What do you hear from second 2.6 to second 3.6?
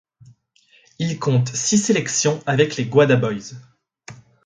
les Gwadaboys.